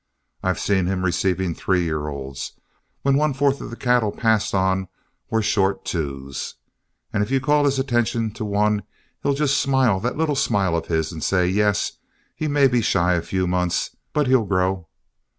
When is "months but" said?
13.45-14.25